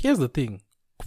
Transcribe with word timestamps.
Here's 0.00 0.18
the 0.18 0.28
thing 0.28 0.60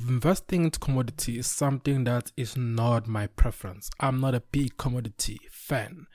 investing 0.06 0.66
into 0.66 0.78
commodity 0.78 1.40
is 1.40 1.48
something 1.48 2.04
that 2.04 2.34
is 2.36 2.58
not 2.58 3.08
my 3.08 3.28
preference. 3.28 3.90
I'm 4.02 4.20
not 4.20 4.36
a 4.36 4.44
big 4.52 4.76
commodity 4.76 5.40
fan. 5.50 6.08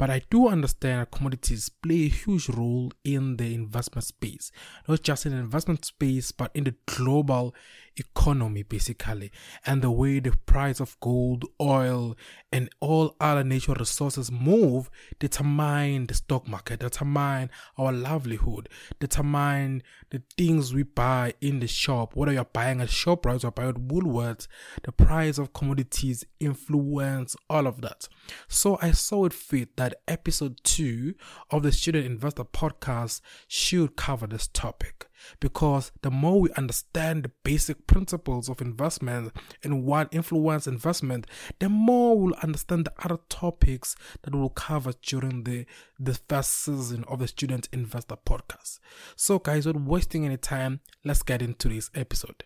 But 0.00 0.08
I 0.08 0.22
do 0.30 0.48
understand 0.48 1.10
commodities 1.10 1.68
play 1.68 2.06
a 2.06 2.08
huge 2.08 2.48
role 2.48 2.90
in 3.04 3.36
the 3.36 3.52
investment 3.52 4.06
space, 4.06 4.50
not 4.88 5.02
just 5.02 5.26
in 5.26 5.32
the 5.32 5.38
investment 5.38 5.84
space, 5.84 6.32
but 6.32 6.50
in 6.54 6.64
the 6.64 6.74
global 6.86 7.54
economy, 7.96 8.62
basically, 8.62 9.30
and 9.66 9.82
the 9.82 9.90
way 9.90 10.20
the 10.20 10.32
price 10.46 10.80
of 10.80 10.98
gold, 11.00 11.44
oil, 11.60 12.16
and 12.50 12.70
all 12.80 13.14
other 13.20 13.44
natural 13.44 13.76
resources 13.78 14.32
move 14.32 14.88
determine 15.18 16.06
the 16.06 16.14
stock 16.14 16.48
market, 16.48 16.80
determine 16.80 17.50
our 17.76 17.92
livelihood, 17.92 18.70
determine 19.00 19.82
the 20.08 20.22
things 20.38 20.72
we 20.72 20.82
buy 20.82 21.34
in 21.42 21.60
the 21.60 21.66
shop. 21.66 22.16
Whether 22.16 22.32
you're 22.32 22.44
buying 22.44 22.80
at 22.80 22.88
ShopRite 22.88 23.44
or 23.44 23.50
buying 23.50 23.68
at 23.68 23.74
Woolworths, 23.76 24.48
the 24.82 24.92
price 24.92 25.36
of 25.36 25.52
commodities 25.52 26.24
influence 26.40 27.36
all 27.50 27.66
of 27.66 27.82
that. 27.82 28.08
So 28.48 28.78
I 28.80 28.92
saw 28.92 29.26
it 29.26 29.34
fit 29.34 29.76
that 29.76 29.89
that 29.90 30.00
episode 30.08 30.60
2 30.64 31.14
of 31.50 31.62
the 31.62 31.72
Student 31.72 32.06
Investor 32.06 32.44
podcast 32.44 33.20
should 33.48 33.96
cover 33.96 34.26
this 34.26 34.46
topic 34.48 35.08
because 35.40 35.92
the 36.02 36.10
more 36.10 36.40
we 36.40 36.50
understand 36.52 37.24
the 37.24 37.30
basic 37.42 37.86
principles 37.86 38.48
of 38.48 38.60
investment 38.60 39.32
and 39.62 39.84
what 39.84 40.08
influence 40.12 40.66
investment, 40.66 41.26
the 41.58 41.68
more 41.68 42.18
we'll 42.18 42.34
understand 42.42 42.86
the 42.86 42.92
other 43.04 43.18
topics 43.28 43.96
that 44.22 44.34
we'll 44.34 44.48
cover 44.48 44.92
during 45.02 45.44
the, 45.44 45.66
the 45.98 46.18
first 46.28 46.50
season 46.62 47.04
of 47.08 47.18
the 47.18 47.28
Student 47.28 47.68
Investor 47.72 48.16
podcast. 48.16 48.78
So, 49.16 49.38
guys, 49.38 49.66
without 49.66 49.82
wasting 49.82 50.24
any 50.24 50.36
time, 50.36 50.80
let's 51.04 51.22
get 51.22 51.42
into 51.42 51.68
this 51.68 51.90
episode. 51.94 52.44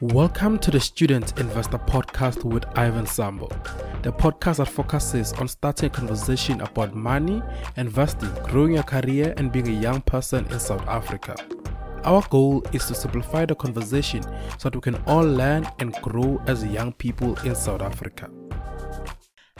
Welcome 0.00 0.58
to 0.60 0.70
the 0.70 0.80
Student 0.80 1.38
Investor 1.38 1.76
Podcast 1.78 2.44
with 2.44 2.64
Ivan 2.76 3.06
Sambo, 3.06 3.46
the 4.02 4.10
podcast 4.10 4.56
that 4.56 4.68
focuses 4.68 5.34
on 5.34 5.46
starting 5.46 5.86
a 5.86 5.90
conversation 5.90 6.62
about 6.62 6.94
money, 6.94 7.42
investing, 7.76 8.32
growing 8.44 8.72
your 8.72 8.82
career, 8.82 9.34
and 9.36 9.52
being 9.52 9.68
a 9.68 9.80
young 9.80 10.00
person 10.00 10.46
in 10.46 10.58
South 10.58 10.82
Africa. 10.88 11.36
Our 12.04 12.22
goal 12.30 12.64
is 12.72 12.86
to 12.86 12.94
simplify 12.94 13.44
the 13.44 13.54
conversation 13.54 14.22
so 14.58 14.70
that 14.70 14.74
we 14.74 14.80
can 14.80 14.96
all 15.06 15.22
learn 15.22 15.68
and 15.78 15.92
grow 15.96 16.42
as 16.46 16.64
young 16.64 16.92
people 16.94 17.38
in 17.40 17.54
South 17.54 17.82
Africa. 17.82 18.28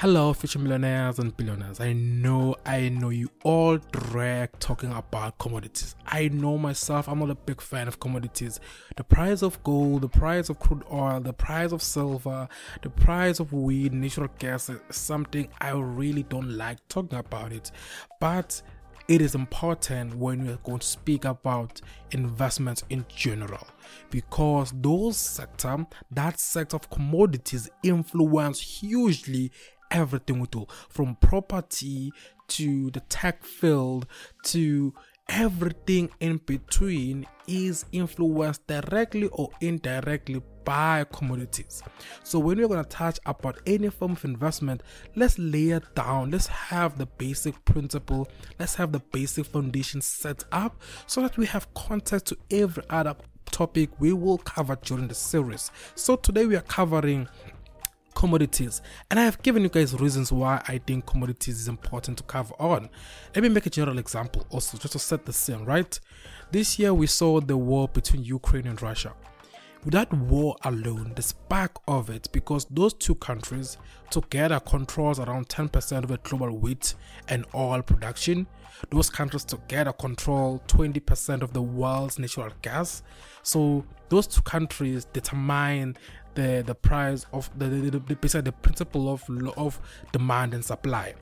Hello, 0.02 0.32
future 0.32 0.58
millionaires 0.58 1.20
and 1.20 1.36
billionaires. 1.36 1.78
I 1.78 1.92
know, 1.92 2.56
I 2.66 2.88
know 2.88 3.10
you 3.10 3.30
all 3.44 3.78
drag 3.92 4.58
talking 4.58 4.90
about 4.92 5.38
commodities. 5.38 5.94
I 6.04 6.26
know 6.26 6.58
myself, 6.58 7.08
I'm 7.08 7.20
not 7.20 7.30
a 7.30 7.36
big 7.36 7.60
fan 7.60 7.86
of 7.86 8.00
commodities. 8.00 8.58
The 8.96 9.04
price 9.04 9.42
of 9.42 9.62
gold, 9.62 10.02
the 10.02 10.08
price 10.08 10.48
of 10.48 10.58
crude 10.58 10.82
oil, 10.90 11.20
the 11.20 11.32
price 11.32 11.70
of 11.70 11.84
silver, 11.84 12.48
the 12.82 12.90
price 12.90 13.38
of 13.38 13.52
weed, 13.52 13.92
natural 13.92 14.28
gas 14.40 14.68
is 14.70 14.80
something 14.90 15.48
I 15.60 15.70
really 15.70 16.24
don't 16.24 16.50
like 16.50 16.78
talking 16.88 17.16
about 17.16 17.52
it. 17.52 17.70
But 18.18 18.60
it 19.06 19.20
is 19.20 19.36
important 19.36 20.16
when 20.16 20.44
we're 20.44 20.56
going 20.64 20.80
to 20.80 20.86
speak 20.86 21.24
about 21.24 21.80
investments 22.10 22.82
in 22.90 23.04
general 23.08 23.66
because 24.10 24.72
those 24.74 25.16
sector 25.16 25.86
that 26.10 26.40
sector 26.40 26.76
of 26.76 26.90
commodities 26.90 27.68
influence 27.82 28.60
hugely 28.60 29.52
everything 29.92 30.40
we 30.40 30.46
do 30.48 30.66
from 30.88 31.16
property 31.16 32.12
to 32.48 32.90
the 32.90 33.00
tech 33.00 33.44
field 33.44 34.06
to 34.44 34.92
everything 35.28 36.10
in 36.20 36.38
between 36.38 37.26
is 37.46 37.84
influenced 37.92 38.66
directly 38.66 39.28
or 39.28 39.48
indirectly 39.60 40.42
by 40.64 41.04
commodities. 41.12 41.82
So 42.22 42.38
when 42.38 42.58
we're 42.58 42.68
going 42.68 42.84
to 42.84 42.88
touch 42.88 43.18
about 43.26 43.58
any 43.66 43.88
form 43.88 44.12
of 44.12 44.24
investment, 44.24 44.82
let's 45.16 45.38
lay 45.38 45.70
it 45.70 45.94
down. 45.94 46.30
Let's 46.30 46.46
have 46.46 46.98
the 46.98 47.06
basic 47.06 47.64
principle. 47.64 48.28
Let's 48.58 48.74
have 48.76 48.92
the 48.92 49.00
basic 49.00 49.46
foundation 49.46 50.00
set 50.00 50.44
up 50.52 50.80
so 51.06 51.22
that 51.22 51.36
we 51.36 51.46
have 51.46 51.72
context 51.74 52.26
to 52.26 52.38
every 52.50 52.84
other 52.90 53.16
topic 53.50 53.90
we 54.00 54.12
will 54.12 54.38
cover 54.38 54.76
during 54.82 55.08
the 55.08 55.14
series. 55.14 55.70
So 55.94 56.16
today 56.16 56.46
we 56.46 56.56
are 56.56 56.62
covering 56.62 57.28
commodities. 58.14 58.82
And 59.10 59.18
i 59.18 59.24
have 59.24 59.42
given 59.42 59.62
you 59.62 59.68
guys 59.68 59.94
reasons 59.94 60.32
why 60.32 60.62
i 60.68 60.78
think 60.78 61.06
commodities 61.06 61.60
is 61.60 61.68
important 61.68 62.18
to 62.18 62.24
cover 62.24 62.54
on. 62.58 62.88
Let 63.34 63.42
me 63.42 63.48
make 63.48 63.66
a 63.66 63.70
general 63.70 63.98
example 63.98 64.46
also 64.50 64.78
just 64.78 64.92
to 64.92 64.98
set 64.98 65.24
the 65.24 65.32
scene 65.32 65.64
right? 65.64 65.98
This 66.50 66.78
year 66.78 66.92
we 66.92 67.06
saw 67.06 67.40
the 67.40 67.56
war 67.56 67.88
between 67.88 68.24
ukraine 68.24 68.66
and 68.66 68.80
russia 68.82 69.12
Without 69.84 70.12
war 70.12 70.56
alone, 70.62 71.12
the 71.16 71.22
spark 71.22 71.72
of 71.88 72.08
it, 72.08 72.28
because 72.30 72.66
those 72.66 72.94
two 72.94 73.16
countries 73.16 73.78
together 74.10 74.60
controls 74.60 75.18
around 75.18 75.48
10% 75.48 76.04
of 76.04 76.08
the 76.08 76.18
global 76.18 76.56
wheat 76.56 76.94
and 77.26 77.44
oil 77.52 77.82
production. 77.82 78.46
Those 78.90 79.10
countries 79.10 79.44
together 79.44 79.92
control 79.92 80.62
20% 80.68 81.42
of 81.42 81.52
the 81.52 81.62
world's 81.62 82.18
natural 82.20 82.52
gas. 82.62 83.02
So 83.42 83.84
those 84.08 84.28
two 84.28 84.42
countries 84.42 85.04
determine 85.06 85.96
the 86.34 86.62
the 86.64 86.74
price 86.74 87.26
of 87.32 87.50
the 87.58 87.66
the, 87.66 87.90
the, 87.90 87.98
the, 87.98 88.42
the 88.42 88.52
principle 88.52 89.12
of 89.12 89.24
of 89.56 89.80
demand 90.12 90.54
and 90.54 90.64
supply. 90.64 91.14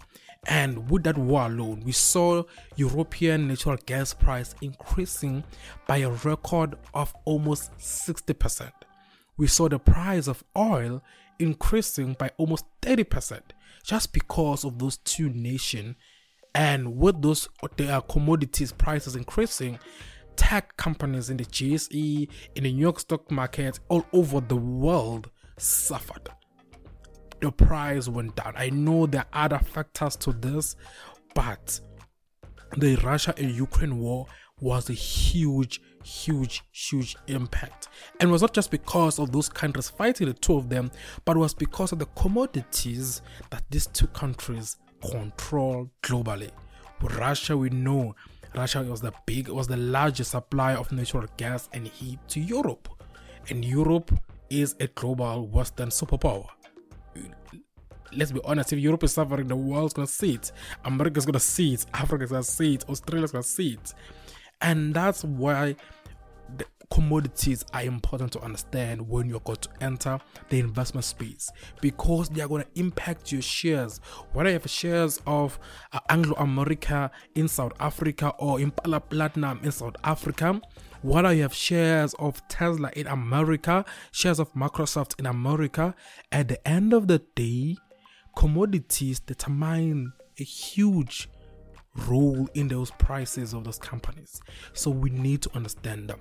And 0.46 0.90
with 0.90 1.02
that 1.04 1.18
war 1.18 1.46
alone, 1.46 1.82
we 1.84 1.92
saw 1.92 2.44
European 2.76 3.48
natural 3.48 3.76
gas 3.84 4.14
price 4.14 4.54
increasing 4.62 5.44
by 5.86 5.98
a 5.98 6.10
record 6.10 6.76
of 6.94 7.14
almost 7.24 7.72
60%. 7.78 8.70
We 9.36 9.46
saw 9.46 9.68
the 9.68 9.78
price 9.78 10.28
of 10.28 10.42
oil 10.56 11.02
increasing 11.38 12.14
by 12.14 12.30
almost 12.36 12.64
30% 12.82 13.40
just 13.84 14.12
because 14.12 14.64
of 14.64 14.78
those 14.78 14.98
two 14.98 15.28
nations. 15.30 15.96
And 16.54 16.96
with 16.96 17.22
those 17.22 17.48
their 17.76 17.96
uh, 17.96 18.00
commodities 18.00 18.72
prices 18.72 19.16
increasing, 19.16 19.78
tech 20.36 20.76
companies 20.76 21.30
in 21.30 21.36
the 21.36 21.44
JSE, 21.44 22.28
in 22.54 22.64
the 22.64 22.72
New 22.72 22.80
York 22.80 22.98
stock 22.98 23.30
market, 23.30 23.78
all 23.88 24.04
over 24.12 24.40
the 24.40 24.56
world 24.56 25.30
suffered 25.58 26.30
the 27.40 27.50
price 27.50 28.08
went 28.08 28.36
down. 28.36 28.54
I 28.56 28.70
know 28.70 29.06
there 29.06 29.24
are 29.32 29.44
other 29.44 29.58
factors 29.58 30.16
to 30.16 30.32
this, 30.32 30.76
but 31.34 31.80
the 32.76 32.96
Russia 32.96 33.34
and 33.36 33.50
Ukraine 33.50 33.98
war 33.98 34.26
was 34.60 34.90
a 34.90 34.94
huge, 34.94 35.80
huge, 36.04 36.62
huge 36.70 37.16
impact. 37.26 37.88
And 38.20 38.30
was 38.30 38.42
not 38.42 38.52
just 38.52 38.70
because 38.70 39.18
of 39.18 39.32
those 39.32 39.48
countries 39.48 39.88
fighting, 39.88 40.26
the 40.26 40.34
two 40.34 40.56
of 40.56 40.68
them, 40.68 40.90
but 41.24 41.36
was 41.36 41.54
because 41.54 41.92
of 41.92 41.98
the 41.98 42.06
commodities 42.06 43.22
that 43.50 43.64
these 43.70 43.86
two 43.86 44.06
countries 44.08 44.76
control 45.10 45.90
globally. 46.02 46.50
With 47.00 47.16
Russia, 47.16 47.56
we 47.56 47.70
know 47.70 48.14
Russia 48.54 48.82
was 48.82 49.00
the 49.00 49.12
big, 49.24 49.48
was 49.48 49.66
the 49.66 49.78
largest 49.78 50.32
supplier 50.32 50.76
of 50.76 50.92
natural 50.92 51.26
gas 51.38 51.68
and 51.72 51.86
heat 51.86 52.18
to 52.28 52.40
Europe, 52.40 52.88
and 53.48 53.64
Europe 53.64 54.12
is 54.50 54.74
a 54.80 54.88
global 54.88 55.46
Western 55.48 55.88
superpower 55.88 56.46
let's 58.12 58.32
be 58.32 58.40
honest, 58.44 58.72
if 58.72 58.78
Europe 58.78 59.04
is 59.04 59.12
suffering, 59.12 59.48
the 59.48 59.56
world's 59.56 59.94
gonna 59.94 60.06
see 60.06 60.34
it. 60.34 60.52
America's 60.84 61.26
gonna 61.26 61.40
see 61.40 61.74
it. 61.74 61.86
Africa's 61.94 62.30
gonna 62.30 62.42
see 62.42 62.74
it. 62.74 62.88
Australia's 62.88 63.32
gonna 63.32 63.42
see 63.42 63.74
it. 63.74 63.94
And 64.60 64.94
that's 64.94 65.24
why 65.24 65.76
the 66.56 66.66
commodities 66.90 67.64
are 67.72 67.82
important 67.82 68.32
to 68.32 68.40
understand 68.40 69.08
when 69.08 69.28
you're 69.28 69.40
going 69.40 69.58
to 69.58 69.68
enter 69.80 70.18
the 70.48 70.58
investment 70.58 71.04
space 71.04 71.50
because 71.80 72.28
they 72.28 72.42
are 72.42 72.48
going 72.48 72.62
to 72.62 72.80
impact 72.80 73.32
your 73.32 73.42
shares. 73.42 74.00
Whether 74.32 74.50
you 74.50 74.54
have 74.54 74.68
shares 74.68 75.20
of 75.26 75.58
uh, 75.92 76.00
Anglo 76.08 76.34
America 76.36 77.10
in 77.36 77.48
South 77.48 77.72
Africa 77.80 78.34
or 78.38 78.60
Impala 78.60 79.00
Platinum 79.00 79.60
in 79.62 79.72
South 79.72 79.96
Africa, 80.04 80.60
whether 81.02 81.32
you 81.32 81.42
have 81.42 81.54
shares 81.54 82.14
of 82.18 82.46
Tesla 82.48 82.90
in 82.94 83.06
America, 83.06 83.84
shares 84.12 84.38
of 84.38 84.52
Microsoft 84.54 85.18
in 85.18 85.26
America, 85.26 85.94
at 86.30 86.48
the 86.48 86.68
end 86.68 86.92
of 86.92 87.08
the 87.08 87.20
day, 87.34 87.76
commodities 88.36 89.20
determine 89.20 90.12
a 90.38 90.44
huge 90.44 91.28
role 92.08 92.48
in 92.54 92.68
those 92.68 92.90
prices 92.92 93.52
of 93.52 93.64
those 93.64 93.78
companies. 93.78 94.40
So 94.72 94.90
we 94.90 95.10
need 95.10 95.42
to 95.42 95.50
understand 95.56 96.08
them. 96.08 96.20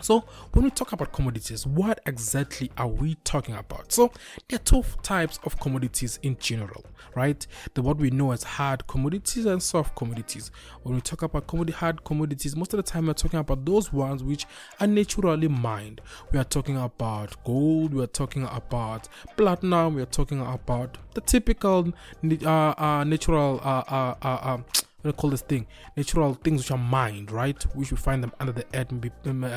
So, 0.00 0.24
when 0.52 0.64
we 0.64 0.70
talk 0.70 0.92
about 0.92 1.12
commodities, 1.12 1.66
what 1.66 2.00
exactly 2.06 2.70
are 2.76 2.88
we 2.88 3.14
talking 3.24 3.54
about? 3.54 3.92
So, 3.92 4.10
there 4.48 4.56
are 4.56 4.62
two 4.62 4.82
types 5.02 5.38
of 5.44 5.60
commodities 5.60 6.18
in 6.22 6.36
general, 6.40 6.84
right? 7.14 7.46
The 7.74 7.82
what 7.82 7.98
we 7.98 8.10
know 8.10 8.32
as 8.32 8.42
hard 8.42 8.86
commodities 8.86 9.46
and 9.46 9.62
soft 9.62 9.94
commodities. 9.94 10.50
When 10.82 10.94
we 10.94 11.00
talk 11.02 11.22
about 11.22 11.46
commodity 11.46 11.76
hard 11.76 12.04
commodities, 12.04 12.56
most 12.56 12.72
of 12.72 12.78
the 12.78 12.82
time 12.82 13.06
we're 13.06 13.12
talking 13.12 13.38
about 13.38 13.64
those 13.64 13.92
ones 13.92 14.24
which 14.24 14.46
are 14.80 14.86
naturally 14.86 15.48
mined. 15.48 16.00
We 16.32 16.38
are 16.38 16.44
talking 16.44 16.78
about 16.78 17.42
gold, 17.44 17.94
we 17.94 18.02
are 18.02 18.08
talking 18.08 18.44
about 18.44 19.08
platinum, 19.36 19.94
we 19.94 20.02
are 20.02 20.06
talking 20.06 20.40
about 20.40 20.98
the 21.14 21.20
typical 21.20 21.92
uh, 22.24 22.48
uh, 22.48 23.04
natural 23.04 23.60
uh, 23.62 24.58
we 25.04 25.12
call 25.12 25.30
this 25.30 25.42
thing 25.42 25.66
natural 25.96 26.34
things 26.34 26.62
which 26.62 26.70
are 26.70 26.78
mined, 26.78 27.30
right? 27.30 27.60
Which 27.74 27.90
we 27.90 27.96
find 27.96 28.22
them 28.22 28.32
under 28.40 28.52
the 28.52 28.64
earth, 28.74 28.92
maybe 28.92 29.10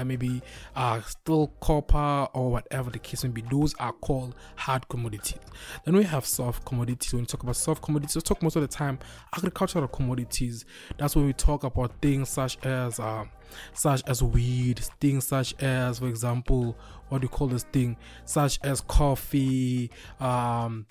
maybe 0.05 0.41
uh, 0.75 1.01
still 1.01 1.47
copper 1.59 2.27
or 2.33 2.51
whatever 2.51 2.89
the 2.89 2.99
case 2.99 3.23
may 3.23 3.29
be. 3.29 3.43
Those 3.49 3.73
are 3.75 3.93
called 3.93 4.35
hard 4.55 4.87
commodities. 4.89 5.39
Then 5.83 5.95
we 5.95 6.03
have 6.03 6.25
soft 6.25 6.65
commodities. 6.65 7.13
When 7.13 7.23
we 7.23 7.27
talk 7.27 7.43
about 7.43 7.55
soft 7.55 7.81
commodities, 7.81 8.15
we 8.15 8.21
talk 8.21 8.41
most 8.41 8.55
of 8.55 8.61
the 8.61 8.67
time 8.67 8.99
agricultural 9.35 9.87
commodities. 9.87 10.65
That's 10.97 11.15
when 11.15 11.25
we 11.25 11.33
talk 11.33 11.63
about 11.63 11.91
things 12.01 12.29
such 12.29 12.57
as 12.65 12.99
uh, 12.99 13.25
such 13.73 14.03
as 14.07 14.23
weed, 14.23 14.79
things 14.99 15.27
such 15.27 15.55
as, 15.61 15.99
for 15.99 16.07
example, 16.07 16.77
what 17.09 17.21
do 17.21 17.25
you 17.25 17.29
call 17.29 17.47
this 17.47 17.63
thing, 17.63 17.97
such 18.25 18.59
as 18.63 18.81
coffee, 18.81 19.91
um, 20.19 20.85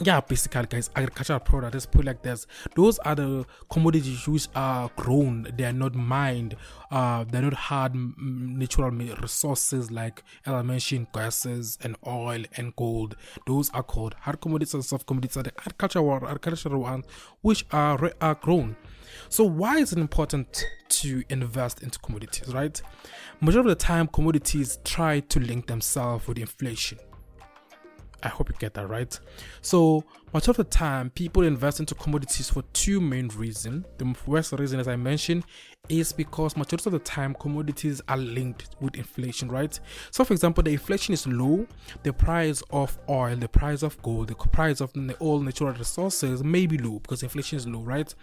yeah 0.00 0.20
basically 0.20 0.66
guys 0.66 0.90
agricultural 0.94 1.40
product 1.40 1.74
let's 1.74 1.86
put 1.86 2.04
like 2.04 2.22
this. 2.22 2.46
Those 2.74 2.98
are 3.00 3.14
the 3.14 3.46
commodities 3.70 4.26
which 4.26 4.48
are 4.54 4.90
grown. 4.96 5.48
They 5.56 5.64
are 5.64 5.72
not 5.72 5.94
mined. 5.94 6.56
Uh 6.90 7.24
they're 7.24 7.42
not 7.42 7.54
hard 7.54 7.94
natural 8.16 8.90
resources 8.90 9.90
like 9.90 10.22
as 10.46 10.52
i 10.52 10.62
mentioned 10.62 11.08
gases 11.12 11.78
and 11.82 11.96
oil 12.06 12.44
and 12.56 12.74
gold. 12.76 13.16
Those 13.46 13.70
are 13.70 13.82
called 13.82 14.14
hard 14.20 14.40
commodities 14.40 14.74
and 14.74 14.84
soft 14.84 15.06
commodities 15.06 15.36
are 15.36 15.42
the 15.42 15.52
agricultural 15.58 16.26
agricultural 16.26 16.80
ones 16.80 17.04
which 17.42 17.64
are 17.72 18.12
are 18.20 18.34
grown. 18.34 18.76
So 19.30 19.44
why 19.44 19.78
is 19.78 19.92
it 19.92 19.98
important 19.98 20.64
to 20.88 21.22
invest 21.28 21.82
into 21.82 21.98
commodities 21.98 22.54
right? 22.54 22.80
Majority 23.40 23.70
of 23.70 23.78
the 23.78 23.84
time 23.84 24.06
commodities 24.06 24.78
try 24.84 25.20
to 25.20 25.40
link 25.40 25.66
themselves 25.66 26.26
with 26.26 26.38
inflation 26.38 26.98
I 28.22 28.28
hope 28.28 28.48
you 28.48 28.56
get 28.58 28.74
that 28.74 28.88
right. 28.88 29.18
So, 29.60 30.04
much 30.32 30.48
of 30.48 30.56
the 30.56 30.64
time, 30.64 31.10
people 31.10 31.42
invest 31.42 31.80
into 31.80 31.94
commodities 31.94 32.50
for 32.50 32.62
two 32.72 33.00
main 33.00 33.28
reasons. 33.28 33.86
The 33.98 34.14
first 34.14 34.52
reason, 34.52 34.80
as 34.80 34.88
I 34.88 34.96
mentioned, 34.96 35.44
is 35.88 36.12
because 36.12 36.56
majority 36.56 36.88
of 36.88 36.92
the 36.92 36.98
time 36.98 37.34
commodities 37.34 38.02
are 38.08 38.16
linked 38.16 38.76
with 38.80 38.94
inflation, 38.96 39.50
right? 39.50 39.78
So, 40.10 40.24
for 40.24 40.34
example, 40.34 40.62
the 40.62 40.72
inflation 40.72 41.14
is 41.14 41.26
low, 41.26 41.66
the 42.02 42.12
price 42.12 42.62
of 42.70 42.98
oil, 43.08 43.36
the 43.36 43.48
price 43.48 43.82
of 43.82 44.00
gold, 44.02 44.28
the 44.28 44.34
price 44.34 44.80
of 44.80 44.92
all 45.18 45.40
natural 45.40 45.72
resources 45.72 46.44
may 46.44 46.66
be 46.66 46.78
low 46.78 46.98
because 46.98 47.22
inflation 47.22 47.56
is 47.56 47.66
low, 47.66 47.80
right? 47.80 48.14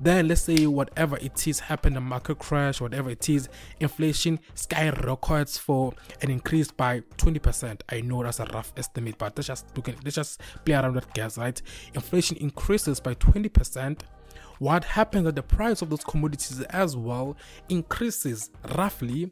Then, 0.00 0.28
let's 0.28 0.42
say 0.42 0.66
whatever 0.66 1.16
it 1.18 1.46
is 1.46 1.60
happened, 1.60 1.96
a 1.96 2.00
market 2.00 2.38
crash, 2.38 2.80
whatever 2.80 3.10
it 3.10 3.28
is, 3.28 3.48
inflation 3.80 4.40
skyrockets 4.54 5.56
for 5.56 5.94
an 6.20 6.30
increase 6.30 6.70
by 6.70 7.00
20%. 7.16 7.80
I 7.88 8.00
know 8.02 8.22
that's 8.22 8.40
a 8.40 8.44
rough 8.46 8.72
estimate, 8.76 9.16
but 9.18 9.36
let's 9.36 9.46
just 9.46 9.66
let's 9.76 10.16
just 10.16 10.40
play 10.64 10.74
around 10.74 10.94
with 10.94 11.12
gas, 11.14 11.38
right? 11.38 11.53
Inflation 11.94 12.36
increases 12.38 13.00
by 13.00 13.14
20% 13.14 14.00
what 14.58 14.84
happens 14.84 15.24
that 15.24 15.34
the 15.34 15.42
price 15.42 15.82
of 15.82 15.90
those 15.90 16.04
commodities 16.04 16.60
as 16.70 16.96
well 16.96 17.36
increases 17.68 18.50
roughly 18.76 19.30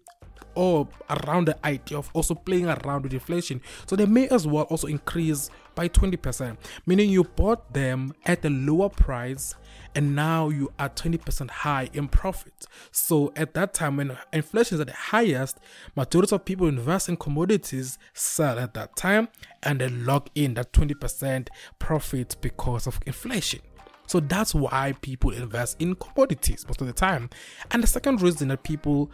or 0.55 0.89
around 1.09 1.47
the 1.47 1.67
idea 1.67 1.97
of 1.97 2.11
also 2.13 2.35
playing 2.35 2.67
around 2.67 3.03
with 3.05 3.15
inflation. 3.15 3.61
So 3.87 3.97
they 3.97 4.07
may 4.07 4.29
as 4.29 4.47
well 4.47 4.65
also 4.65 4.87
increase 4.87 5.51
by 5.75 5.89
20%, 5.89 6.57
meaning 6.87 7.11
you 7.11 7.25
bought 7.25 7.73
them 7.73 8.15
at 8.25 8.45
a 8.45 8.51
lower 8.51 8.89
price 8.89 9.55
and 9.95 10.17
now 10.17 10.49
you 10.49 10.73
are 10.79 10.89
20% 10.89 11.51
high 11.51 11.91
in 11.93 12.09
profit. 12.09 12.67
So 12.91 13.33
at 13.37 13.55
that 13.55 13.75
time 13.75 13.97
when 13.97 14.17
inflation 14.33 14.77
is 14.77 14.81
at 14.81 14.87
the 14.87 14.93
highest, 14.93 15.59
majority 15.97 16.35
of 16.35 16.45
people 16.45 16.67
invest 16.67 17.09
in 17.09 17.17
commodities 17.17 17.99
sell 18.15 18.59
at 18.59 18.75
that 18.75 18.97
time 18.97 19.29
and 19.63 19.81
they 19.81 19.89
lock 19.89 20.31
in 20.35 20.55
that 20.55 20.73
20% 20.73 21.49
profit 21.79 22.37
because 22.41 22.87
of 22.87 22.99
inflation. 23.07 23.61
So 24.07 24.21
that's 24.21 24.55
why 24.55 24.95
people 25.01 25.31
invest 25.31 25.81
in 25.81 25.95
commodities 25.95 26.67
most 26.67 26.81
of 26.81 26.87
the 26.87 26.93
time. 26.93 27.31
And 27.71 27.83
the 27.83 27.87
second 27.87 28.21
reason 28.21 28.49
that 28.49 28.63
people 28.63 29.11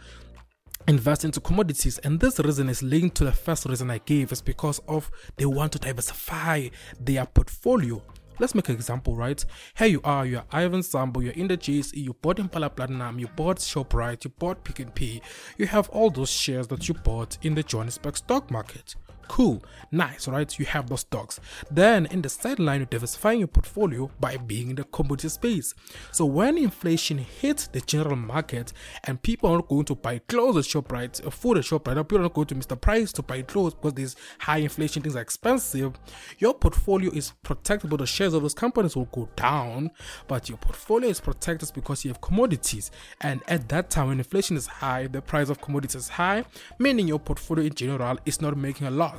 invest 0.87 1.23
into 1.25 1.39
commodities 1.39 1.99
and 1.99 2.19
this 2.19 2.39
reason 2.39 2.69
is 2.69 2.81
linked 2.81 3.15
to 3.17 3.25
the 3.25 3.31
first 3.31 3.65
reason 3.65 3.91
I 3.91 3.99
gave 3.99 4.31
is 4.31 4.41
because 4.41 4.79
of 4.87 5.11
they 5.37 5.45
want 5.45 5.71
to 5.73 5.79
diversify 5.79 6.69
their 6.99 7.25
portfolio. 7.25 8.01
Let's 8.39 8.55
make 8.55 8.69
an 8.69 8.75
example, 8.75 9.15
right? 9.15 9.43
Here 9.77 9.87
you 9.87 10.01
are, 10.03 10.25
you're 10.25 10.45
Ivan 10.51 10.81
Sambo, 10.81 11.19
you're 11.19 11.33
in 11.33 11.49
the 11.49 11.57
JSE, 11.57 11.95
you 11.95 12.13
bought 12.13 12.39
Impala 12.39 12.69
Platinum, 12.69 13.19
you 13.19 13.27
bought 13.27 13.57
ShopRite, 13.57 14.23
you 14.23 14.29
bought 14.29 14.63
Pick 14.63 14.79
n 14.79 14.91
Pay 14.91 15.21
you 15.57 15.67
have 15.67 15.89
all 15.89 16.09
those 16.09 16.31
shares 16.31 16.67
that 16.67 16.87
you 16.87 16.93
bought 16.93 17.37
in 17.41 17.53
the 17.53 17.63
Johannesburg 17.63 18.15
stock 18.15 18.49
market. 18.49 18.95
Cool, 19.29 19.63
nice, 19.91 20.27
right? 20.27 20.57
You 20.57 20.65
have 20.65 20.89
those 20.89 21.01
stocks. 21.01 21.39
Then 21.69 22.07
in 22.07 22.23
the 22.23 22.29
sideline, 22.29 22.79
you're 22.79 22.87
diversifying 22.87 23.39
your 23.39 23.47
portfolio 23.47 24.09
by 24.19 24.37
being 24.37 24.71
in 24.71 24.75
the 24.75 24.83
commodity 24.85 25.29
space. 25.29 25.75
So 26.11 26.25
when 26.25 26.57
inflation 26.57 27.19
hits 27.19 27.67
the 27.67 27.79
general 27.79 28.15
market 28.15 28.73
and 29.03 29.21
people 29.21 29.51
are 29.51 29.57
not 29.57 29.69
going 29.69 29.85
to 29.85 29.95
buy 29.95 30.17
clothes 30.17 30.57
at 30.57 30.63
ShopRite, 30.63 31.25
or 31.25 31.29
food 31.29 31.59
at 31.59 31.63
ShopRite, 31.63 31.97
or 31.97 32.03
people 32.03 32.17
are 32.17 32.23
not 32.23 32.33
going 32.33 32.47
to 32.47 32.55
Mr. 32.55 32.81
Price 32.81 33.13
to 33.13 33.21
buy 33.21 33.43
clothes 33.43 33.75
because 33.75 33.93
there's 33.93 34.15
high 34.39 34.57
inflation, 34.57 35.03
things 35.03 35.15
are 35.15 35.21
expensive, 35.21 35.93
your 36.39 36.55
portfolio 36.55 37.11
is 37.11 37.31
protected, 37.43 37.91
but 37.91 37.97
the 37.97 38.07
shares 38.07 38.33
of 38.33 38.41
those 38.41 38.55
companies 38.55 38.95
will 38.95 39.05
go 39.05 39.29
down, 39.35 39.91
but 40.27 40.49
your 40.49 40.57
portfolio 40.57 41.07
is 41.07 41.21
protected 41.21 41.71
because 41.75 42.03
you 42.03 42.09
have 42.09 42.19
commodities. 42.19 42.89
And 43.21 43.41
at 43.47 43.69
that 43.69 43.91
time, 43.91 44.07
when 44.07 44.17
inflation 44.17 44.57
is 44.57 44.65
high, 44.65 45.05
the 45.05 45.21
price 45.21 45.49
of 45.49 45.61
commodities 45.61 46.01
is 46.01 46.09
high, 46.09 46.45
meaning 46.79 47.07
your 47.07 47.19
portfolio 47.19 47.65
in 47.65 47.75
general 47.75 48.17
is 48.25 48.41
not 48.41 48.57
making 48.57 48.87
a 48.87 48.91
loss. 48.91 49.18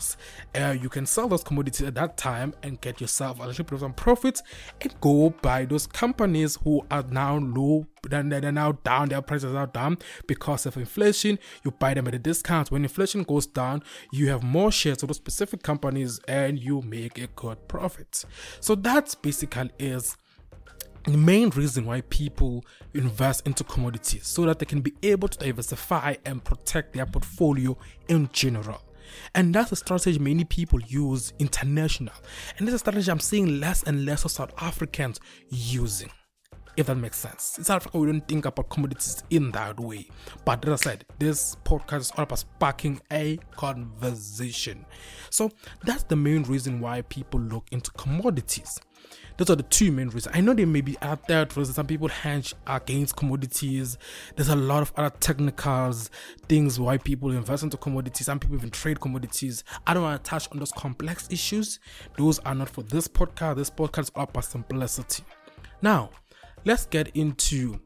Uh, 0.54 0.76
you 0.80 0.88
can 0.88 1.06
sell 1.06 1.28
those 1.28 1.44
commodities 1.44 1.86
at 1.86 1.94
that 1.94 2.16
time 2.16 2.54
and 2.62 2.80
get 2.80 3.00
yourself 3.00 3.40
a 3.40 3.46
little 3.46 3.64
bit 3.64 3.72
of 3.74 3.80
some 3.80 3.92
profits 3.92 4.42
and 4.80 4.94
go 5.00 5.30
buy 5.42 5.64
those 5.64 5.86
companies 5.86 6.58
who 6.64 6.84
are 6.90 7.04
now 7.10 7.38
low 7.38 7.86
they're 8.08 8.22
now 8.52 8.72
down, 8.72 9.10
their 9.10 9.20
prices 9.20 9.54
are 9.54 9.66
down 9.66 9.98
because 10.26 10.66
of 10.66 10.76
inflation. 10.76 11.38
You 11.64 11.70
buy 11.70 11.94
them 11.94 12.08
at 12.08 12.14
a 12.14 12.18
discount. 12.18 12.70
When 12.70 12.82
inflation 12.82 13.24
goes 13.24 13.46
down, 13.46 13.82
you 14.12 14.28
have 14.30 14.42
more 14.42 14.72
shares 14.72 15.02
of 15.02 15.08
those 15.08 15.16
specific 15.16 15.62
companies 15.62 16.18
and 16.26 16.58
you 16.58 16.82
make 16.82 17.18
a 17.18 17.26
good 17.28 17.68
profit. 17.68 18.24
So 18.60 18.74
that's 18.74 19.14
basically 19.14 19.70
is 19.78 20.16
the 21.04 21.16
main 21.16 21.50
reason 21.50 21.86
why 21.86 22.02
people 22.02 22.64
invest 22.94 23.46
into 23.46 23.64
commodities 23.64 24.26
so 24.26 24.44
that 24.44 24.58
they 24.58 24.66
can 24.66 24.80
be 24.80 24.92
able 25.02 25.28
to 25.28 25.38
diversify 25.38 26.16
and 26.24 26.44
protect 26.44 26.92
their 26.92 27.06
portfolio 27.06 27.76
in 28.08 28.28
general. 28.32 28.82
And 29.34 29.54
that's 29.54 29.72
a 29.72 29.76
strategy 29.76 30.18
many 30.18 30.44
people 30.44 30.80
use 30.80 31.32
international. 31.38 32.14
And 32.58 32.68
is 32.68 32.74
a 32.74 32.78
strategy 32.78 33.10
I'm 33.10 33.20
seeing 33.20 33.60
less 33.60 33.82
and 33.84 34.04
less 34.04 34.24
of 34.24 34.30
South 34.30 34.52
Africans 34.60 35.20
using. 35.48 36.10
If 36.76 36.86
that 36.86 36.96
makes 36.96 37.18
sense. 37.18 37.58
In 37.58 37.64
South 37.64 37.76
Africa, 37.76 37.98
we 37.98 38.06
don't 38.06 38.26
think 38.26 38.46
about 38.46 38.70
commodities 38.70 39.22
in 39.30 39.50
that 39.50 39.78
way. 39.78 40.08
But 40.44 40.66
as 40.66 40.80
I 40.80 40.90
said, 40.90 41.04
this 41.18 41.56
podcast 41.64 42.00
is 42.00 42.12
all 42.16 42.22
about 42.22 42.38
sparking 42.38 43.00
a 43.12 43.38
conversation. 43.56 44.86
So 45.30 45.50
that's 45.82 46.04
the 46.04 46.16
main 46.16 46.44
reason 46.44 46.80
why 46.80 47.02
people 47.02 47.40
look 47.40 47.66
into 47.72 47.90
commodities. 47.92 48.78
Those 49.36 49.50
are 49.50 49.56
the 49.56 49.62
two 49.64 49.90
main 49.90 50.08
reasons. 50.08 50.34
I 50.36 50.40
know 50.40 50.52
there 50.52 50.66
may 50.66 50.80
be 50.80 50.96
other 51.00 51.46
reasons. 51.56 51.76
Some 51.76 51.86
people 51.86 52.08
hedge 52.08 52.54
against 52.66 53.16
commodities. 53.16 53.96
There's 54.36 54.48
a 54.48 54.56
lot 54.56 54.82
of 54.82 54.92
other 54.96 55.14
technicals, 55.20 56.10
things 56.48 56.78
why 56.78 56.98
people 56.98 57.30
invest 57.32 57.62
into 57.62 57.76
commodities. 57.76 58.26
Some 58.26 58.38
people 58.38 58.56
even 58.56 58.70
trade 58.70 59.00
commodities. 59.00 59.64
I 59.86 59.94
don't 59.94 60.02
want 60.02 60.22
to 60.22 60.28
touch 60.28 60.48
on 60.52 60.58
those 60.58 60.72
complex 60.72 61.28
issues. 61.30 61.80
Those 62.18 62.38
are 62.40 62.54
not 62.54 62.68
for 62.68 62.82
this 62.82 63.08
podcast. 63.08 63.56
This 63.56 63.70
podcast 63.70 64.00
is 64.00 64.12
all 64.14 64.24
about 64.24 64.44
simplicity. 64.44 65.24
Now, 65.82 66.10
let's 66.64 66.86
get 66.86 67.08
into 67.16 67.80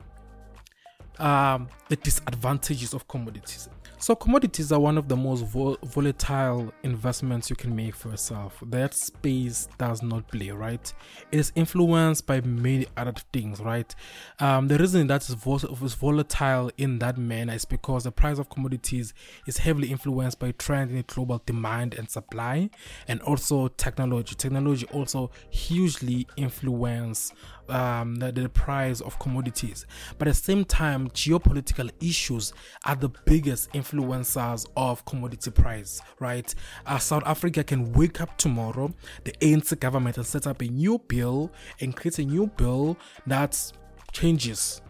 um, 1.19 1.69
the 1.89 1.97
disadvantages 1.97 2.95
of 2.95 3.07
commodities. 3.09 3.69
So, 4.05 4.15
commodities 4.15 4.71
are 4.71 4.79
one 4.79 4.99
of 4.99 5.09
the 5.09 5.17
most 5.17 5.47
vol- 5.47 5.79
volatile 5.83 6.71
investments 6.83 7.49
you 7.49 7.57
can 7.57 7.75
make 7.75 7.95
for 7.95 8.11
yourself. 8.11 8.63
That 8.67 8.93
space 8.93 9.67
does 9.79 10.03
not 10.03 10.29
play, 10.29 10.51
right? 10.51 10.93
It 11.33 11.39
is 11.39 11.53
influenced 11.55 12.27
by 12.27 12.43
many 12.43 12.87
other 12.99 13.15
things, 13.33 13.61
right? 13.61 13.95
Um, 14.41 14.69
the 14.69 14.77
reason 14.77 15.07
that 15.07 15.27
is, 15.27 15.35
vol- 15.35 15.57
volatile 15.57 16.71
in 16.77 16.99
that 16.99 17.17
manner 17.17 17.55
is 17.55 17.65
because 17.65 18.05
the 18.05 18.13
price 18.13 18.39
of 18.39 18.51
commodities 18.51 19.15
is 19.47 19.57
heavily 19.57 19.91
influenced 19.91 20.39
by 20.39 20.53
trends 20.53 20.93
in 20.93 21.03
global 21.07 21.43
demand 21.47 21.95
and 21.95 22.11
supply, 22.11 22.69
and 23.09 23.23
also 23.23 23.69
technology. 23.69 24.35
Technology 24.35 24.85
also 24.93 25.31
hugely 25.49 26.27
influence 26.37 27.33
um, 27.69 28.17
the, 28.17 28.33
the 28.33 28.49
price 28.49 29.01
of 29.01 29.19
commodities. 29.19 29.87
But 30.19 30.29
at 30.29 30.35
the 30.35 30.43
same 30.43 30.65
time, 30.65 31.09
geopolitical 31.11 31.91
issues 32.01 32.53
are 32.85 32.97
the 32.97 33.11
biggest 33.25 33.71
influencers 33.73 34.67
of 34.77 35.05
commodity 35.05 35.51
price, 35.51 36.01
right? 36.21 36.55
Uh, 36.87 36.99
South 36.99 37.23
Africa 37.27 37.65
can 37.65 37.93
wake 37.93 38.21
up 38.21 38.37
tomorrow, 38.39 38.93
the 39.25 39.33
ANC 39.41 39.79
government 39.81 40.17
and 40.17 40.27
set 40.27 40.47
up 40.47 40.61
a 40.61 40.67
new 40.67 40.99
bill 40.99 41.51
and 41.81 41.97
create 41.97 42.19
a 42.19 42.25
new 42.25 42.47
bill 42.47 42.97
that 43.27 43.73
changes 44.13 44.81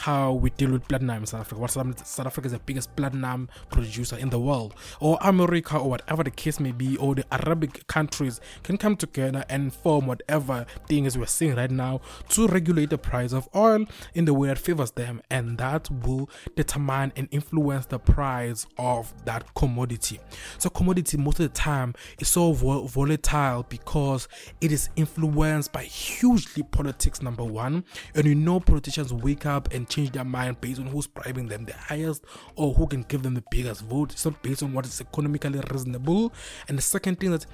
how 0.00 0.32
we 0.32 0.48
deal 0.50 0.72
with 0.72 0.88
platinum 0.88 1.18
in 1.18 1.26
South 1.26 1.42
Africa. 1.42 1.60
What 1.60 1.70
South 1.70 2.26
Africa 2.26 2.46
is 2.46 2.52
the 2.52 2.58
biggest 2.60 2.96
platinum 2.96 3.48
producer 3.70 4.16
in 4.16 4.30
the 4.30 4.40
world, 4.40 4.74
or 4.98 5.18
America, 5.20 5.76
or 5.76 5.90
whatever 5.90 6.24
the 6.24 6.30
case 6.30 6.58
may 6.58 6.72
be, 6.72 6.96
or 6.96 7.14
the 7.14 7.24
Arabic 7.30 7.86
countries 7.86 8.40
can 8.62 8.78
come 8.78 8.96
together 8.96 9.44
and 9.50 9.74
form 9.74 10.06
whatever 10.06 10.64
things 10.88 11.18
we're 11.18 11.26
seeing 11.26 11.54
right 11.56 11.70
now 11.70 12.00
to 12.30 12.46
regulate 12.48 12.88
the 12.88 12.96
price 12.96 13.32
of 13.32 13.48
oil 13.54 13.84
in 14.14 14.24
the 14.24 14.32
way 14.32 14.48
that 14.48 14.58
favors 14.58 14.92
them, 14.92 15.20
and 15.30 15.58
that 15.58 15.90
will 15.90 16.30
determine 16.56 17.12
and 17.16 17.28
influence 17.30 17.84
the 17.86 17.98
price 17.98 18.66
of 18.78 19.12
that 19.26 19.54
commodity. 19.54 20.18
So, 20.56 20.70
commodity 20.70 21.18
most 21.18 21.40
of 21.40 21.52
the 21.52 21.58
time 21.58 21.94
is 22.18 22.28
so 22.28 22.52
vol- 22.52 22.86
volatile 22.86 23.66
because 23.68 24.28
it 24.62 24.72
is 24.72 24.88
influenced 24.96 25.72
by 25.72 25.82
hugely 25.82 26.62
politics. 26.62 27.20
Number 27.20 27.44
one, 27.44 27.84
and 28.14 28.24
you 28.24 28.34
know 28.34 28.60
politicians 28.60 29.12
wake 29.12 29.44
up 29.44 29.72
and 29.74 29.89
change 29.90 30.12
their 30.12 30.24
mind 30.24 30.60
based 30.60 30.80
on 30.80 30.86
who's 30.86 31.06
bribing 31.06 31.48
them 31.48 31.64
the 31.64 31.74
highest 31.74 32.24
or 32.56 32.72
who 32.72 32.86
can 32.86 33.02
give 33.02 33.22
them 33.22 33.34
the 33.34 33.44
biggest 33.50 33.82
vote. 33.82 34.12
It's 34.12 34.24
not 34.24 34.42
based 34.42 34.62
on 34.62 34.72
what 34.72 34.86
is 34.86 35.00
economically 35.00 35.60
reasonable. 35.70 36.32
And 36.68 36.78
the 36.78 36.82
second 36.82 37.20
thing 37.20 37.32
that 37.32 37.46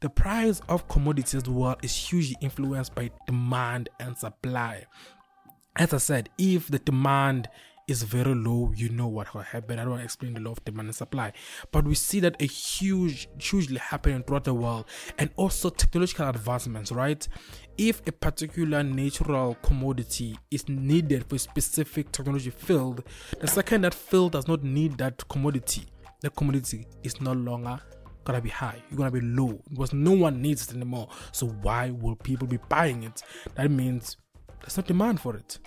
the 0.00 0.10
price 0.10 0.60
of 0.68 0.88
commodities 0.88 1.48
well 1.48 1.76
is 1.82 1.94
hugely 1.94 2.36
influenced 2.40 2.94
by 2.94 3.10
demand 3.26 3.88
and 4.00 4.16
supply. 4.16 4.86
As 5.76 5.94
I 5.94 5.98
said, 5.98 6.28
if 6.38 6.68
the 6.68 6.80
demand 6.80 7.48
is 7.88 8.02
very 8.02 8.34
low, 8.34 8.72
you 8.74 8.88
know 8.88 9.08
what 9.08 9.34
will 9.34 9.42
happen. 9.42 9.78
I 9.78 9.82
don't 9.82 9.90
want 9.90 10.00
to 10.00 10.04
explain 10.04 10.34
the 10.34 10.40
law 10.40 10.52
of 10.52 10.64
demand 10.64 10.88
and 10.88 10.94
supply, 10.94 11.32
but 11.70 11.84
we 11.84 11.94
see 11.94 12.20
that 12.20 12.40
a 12.40 12.46
huge, 12.46 13.28
hugely 13.38 13.78
happening 13.78 14.22
throughout 14.22 14.44
the 14.44 14.54
world, 14.54 14.86
and 15.18 15.30
also 15.36 15.70
technological 15.70 16.28
advancements. 16.28 16.92
Right, 16.92 17.26
if 17.78 18.06
a 18.06 18.12
particular 18.12 18.82
natural 18.82 19.56
commodity 19.62 20.38
is 20.50 20.68
needed 20.68 21.28
for 21.28 21.36
a 21.36 21.38
specific 21.38 22.12
technology 22.12 22.50
field, 22.50 23.04
the 23.40 23.48
second 23.48 23.82
that 23.82 23.94
field 23.94 24.32
does 24.32 24.48
not 24.48 24.62
need 24.62 24.98
that 24.98 25.26
commodity, 25.28 25.86
the 26.20 26.30
commodity 26.30 26.86
is 27.02 27.20
no 27.20 27.32
longer 27.32 27.80
gonna 28.24 28.40
be 28.40 28.50
high 28.50 28.80
you're 28.88 28.98
gonna 28.98 29.10
be 29.10 29.20
low 29.20 29.60
because 29.70 29.92
no 29.92 30.12
one 30.12 30.40
needs 30.40 30.68
it 30.68 30.76
anymore 30.76 31.08
so 31.32 31.46
why 31.62 31.90
will 31.90 32.14
people 32.16 32.46
be 32.46 32.58
buying 32.68 33.02
it 33.02 33.22
that 33.56 33.70
means 33.70 34.16
there's 34.60 34.76
no 34.76 34.82
demand 34.84 35.20
for 35.20 35.36
it 35.36 35.58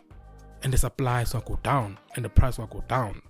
and 0.65 0.74
the 0.74 0.77
supply 0.77 1.24
will 1.31 1.41
go 1.41 1.60
down 1.62 1.98
and 2.15 2.25
the 2.25 2.29
price 2.29 2.57
will 2.57 2.67
go 2.67 2.84
down 2.89 3.22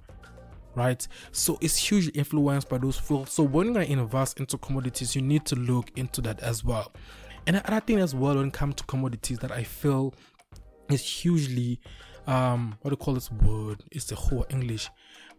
right? 0.73 1.07
So 1.31 1.57
it's 1.61 1.77
hugely 1.77 2.11
influenced 2.11 2.67
by 2.67 2.77
those 2.77 2.97
fields 2.97 3.31
so 3.31 3.43
when 3.43 3.67
you're 3.67 3.73
gonna 3.75 3.85
invest 3.85 4.39
into 4.39 4.57
commodities 4.57 5.15
you 5.15 5.21
need 5.21 5.45
to 5.45 5.55
look 5.55 5.91
into 5.95 6.21
that 6.21 6.41
as 6.41 6.63
well. 6.63 6.91
And 7.47 7.57
i 7.57 7.79
thing 7.79 7.99
as 7.99 8.15
well 8.15 8.35
when 8.35 8.47
it 8.47 8.53
comes 8.53 8.75
to 8.75 8.83
commodities 8.85 9.37
that 9.39 9.51
i 9.51 9.63
feel 9.63 10.13
is 10.89 11.07
hugely 11.07 11.79
um 12.27 12.75
what 12.81 12.89
do 12.89 12.93
you 12.93 12.97
call 12.97 13.13
this 13.13 13.31
word? 13.31 13.83
It's 13.91 14.05
the 14.05 14.15
whole 14.15 14.45
english. 14.49 14.89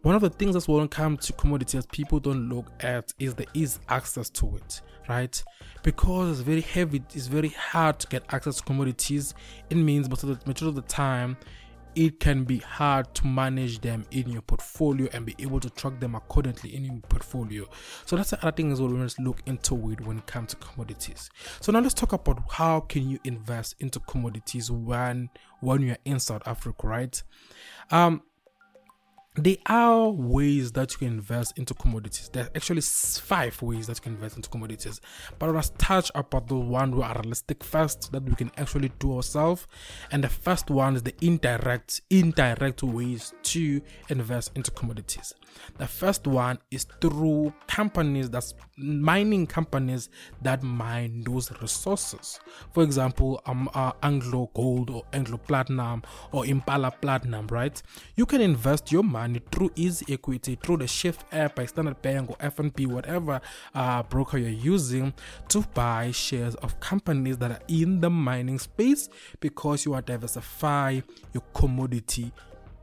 One 0.02 0.14
of 0.14 0.22
the 0.22 0.30
things 0.30 0.54
that's 0.54 0.68
when 0.68 0.84
it 0.84 0.90
comes 0.90 1.26
to 1.26 1.32
commodities 1.32 1.86
people 1.86 2.20
don't 2.20 2.48
look 2.48 2.70
at 2.80 3.12
is 3.18 3.34
the 3.34 3.46
ease 3.54 3.80
access 3.88 4.30
to 4.30 4.56
it 4.56 4.80
right? 5.08 5.42
Because 5.82 6.30
it's 6.30 6.40
very 6.40 6.60
heavy 6.60 7.02
it's 7.14 7.26
very 7.26 7.50
hard 7.50 7.98
to 8.00 8.06
get 8.08 8.24
access 8.32 8.56
to 8.56 8.62
commodities. 8.62 9.34
It 9.70 9.76
means 9.76 10.08
most 10.08 10.22
of 10.22 10.28
the 10.30 10.46
majority 10.46 10.68
of 10.68 10.74
the 10.76 10.92
time 10.92 11.36
it 11.96 12.20
can 12.20 12.44
be 12.44 12.58
hard 12.58 13.12
to 13.14 13.26
manage 13.26 13.80
them 13.80 14.04
in 14.10 14.28
your 14.28 14.42
portfolio 14.42 15.08
and 15.14 15.24
be 15.24 15.34
able 15.38 15.58
to 15.58 15.70
track 15.70 15.98
them 15.98 16.14
accordingly 16.14 16.76
in 16.76 16.84
your 16.84 17.00
portfolio. 17.08 17.66
So 18.04 18.16
that's 18.16 18.30
the 18.30 18.38
other 18.42 18.54
thing 18.54 18.70
as 18.70 18.80
well 18.80 18.90
we 18.90 18.98
must 18.98 19.18
look 19.18 19.40
into 19.46 19.90
it 19.90 20.02
when 20.02 20.18
it 20.18 20.26
comes 20.26 20.50
to 20.50 20.56
commodities. 20.56 21.30
So 21.60 21.72
now 21.72 21.80
let's 21.80 21.94
talk 21.94 22.12
about 22.12 22.42
how 22.50 22.80
can 22.80 23.08
you 23.08 23.18
invest 23.24 23.76
into 23.80 23.98
commodities 24.00 24.70
when 24.70 25.30
when 25.60 25.80
you're 25.82 25.96
in 26.04 26.20
South 26.20 26.46
Africa, 26.46 26.86
right? 26.86 27.22
Um 27.90 28.22
there 29.36 29.56
are 29.66 30.08
ways 30.08 30.72
that 30.72 30.92
you 30.92 30.98
can 30.98 31.08
invest 31.08 31.58
into 31.58 31.74
commodities. 31.74 32.30
There 32.32 32.44
are 32.44 32.50
actually 32.56 32.80
five 32.80 33.60
ways 33.60 33.86
that 33.86 33.98
you 33.98 34.02
can 34.02 34.14
invest 34.14 34.36
into 34.36 34.48
commodities. 34.48 35.00
But 35.38 35.54
let's 35.54 35.70
touch 35.78 36.10
about 36.14 36.48
the 36.48 36.56
one 36.56 36.92
who 36.92 37.02
are 37.02 37.14
realistic 37.14 37.62
first 37.62 38.12
that 38.12 38.22
we 38.22 38.34
can 38.34 38.50
actually 38.56 38.92
do 38.98 39.16
ourselves. 39.16 39.66
And 40.10 40.24
the 40.24 40.28
first 40.28 40.70
one 40.70 40.96
is 40.96 41.02
the 41.02 41.14
indirect, 41.20 42.00
indirect 42.08 42.82
ways 42.82 43.34
to 43.44 43.82
invest 44.08 44.52
into 44.54 44.70
commodities. 44.70 45.34
The 45.78 45.86
first 45.86 46.26
one 46.26 46.58
is 46.70 46.86
through 47.00 47.52
companies 47.66 48.30
that's 48.30 48.54
mining 48.76 49.46
companies 49.46 50.10
that 50.42 50.62
mine 50.62 51.24
those 51.24 51.50
resources. 51.60 52.40
For 52.72 52.82
example, 52.82 53.40
um, 53.46 53.68
uh, 53.74 53.92
Anglo 54.02 54.50
Gold 54.54 54.90
or 54.90 55.04
Anglo 55.12 55.38
Platinum 55.38 56.02
or 56.32 56.46
Impala 56.46 56.90
Platinum, 56.90 57.46
right? 57.48 57.80
You 58.16 58.26
can 58.26 58.40
invest 58.40 58.92
your 58.92 59.02
money 59.02 59.40
through 59.50 59.70
Easy 59.76 60.12
Equity, 60.12 60.58
through 60.62 60.78
the 60.78 60.84
Shyft 60.84 61.20
app 61.32 61.56
by 61.56 61.66
Standard 61.66 62.00
Bank 62.02 62.30
or 62.30 62.36
FNB, 62.36 62.86
whatever 62.86 63.40
uh, 63.74 64.02
broker 64.04 64.38
you're 64.38 64.50
using, 64.50 65.12
to 65.48 65.62
buy 65.74 66.10
shares 66.10 66.54
of 66.56 66.78
companies 66.80 67.38
that 67.38 67.50
are 67.50 67.62
in 67.68 68.00
the 68.00 68.10
mining 68.10 68.58
space 68.58 69.08
because 69.40 69.84
you 69.84 69.94
to 69.94 70.02
diversify 70.02 71.00
your 71.32 71.42
commodity 71.54 72.32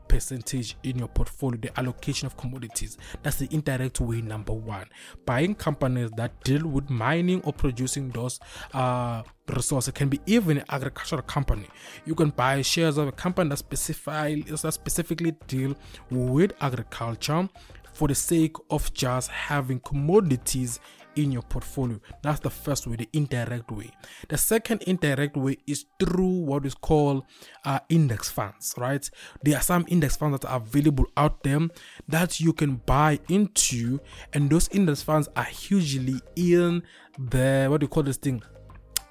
percentage 0.08 0.76
in 0.82 0.98
your 0.98 1.08
portfolio, 1.08 1.58
the 1.60 1.78
allocation 1.78 2.26
of 2.26 2.36
commodities. 2.36 2.98
That's 3.22 3.36
the 3.36 3.48
indirect 3.50 4.00
way, 4.00 4.20
number 4.20 4.52
one. 4.52 4.86
Buying 5.26 5.54
companies 5.54 6.10
that 6.16 6.42
deal 6.44 6.66
with 6.66 6.90
mining 6.90 7.40
or 7.42 7.52
producing 7.52 8.10
those 8.10 8.40
uh, 8.72 9.22
resources 9.48 9.88
it 9.88 9.94
can 9.94 10.08
be 10.08 10.20
even 10.26 10.58
an 10.58 10.64
agricultural 10.70 11.22
company. 11.22 11.66
You 12.06 12.14
can 12.14 12.30
buy 12.30 12.62
shares 12.62 12.96
of 12.96 13.08
a 13.08 13.12
company 13.12 13.50
that, 13.50 13.58
specify, 13.58 14.36
that 14.36 14.72
specifically 14.72 15.32
deal 15.46 15.74
with 16.10 16.52
agriculture 16.60 17.48
for 17.92 18.08
the 18.08 18.14
sake 18.14 18.56
of 18.70 18.92
just 18.92 19.30
having 19.30 19.80
commodities 19.80 20.80
in 21.16 21.32
your 21.32 21.42
portfolio. 21.42 22.00
That's 22.22 22.40
the 22.40 22.50
first 22.50 22.86
way, 22.86 22.96
the 22.96 23.08
indirect 23.12 23.70
way. 23.70 23.90
The 24.28 24.38
second 24.38 24.82
indirect 24.82 25.36
way 25.36 25.58
is 25.66 25.86
through 25.98 26.40
what 26.44 26.66
is 26.66 26.74
called 26.74 27.24
uh, 27.64 27.80
index 27.88 28.30
funds, 28.30 28.74
right? 28.76 29.08
There 29.42 29.56
are 29.56 29.62
some 29.62 29.84
index 29.88 30.16
funds 30.16 30.40
that 30.40 30.48
are 30.48 30.56
available 30.56 31.06
out 31.16 31.42
there 31.42 31.60
that 32.08 32.40
you 32.40 32.52
can 32.52 32.76
buy 32.86 33.20
into, 33.28 34.00
and 34.32 34.50
those 34.50 34.68
index 34.68 35.02
funds 35.02 35.28
are 35.36 35.44
hugely 35.44 36.20
in 36.36 36.82
the 37.18 37.66
what 37.70 37.80
do 37.80 37.84
you 37.84 37.88
call 37.88 38.02
this 38.02 38.16
thing? 38.16 38.42